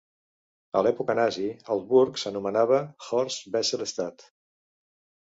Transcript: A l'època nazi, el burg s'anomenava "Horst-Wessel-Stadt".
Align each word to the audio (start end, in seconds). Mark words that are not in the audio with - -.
A 0.79 0.81
l'època 0.85 1.15
nazi, 1.19 1.43
el 1.75 1.83
burg 1.91 2.17
s'anomenava 2.21 2.79
"Horst-Wessel-Stadt". 3.09 4.27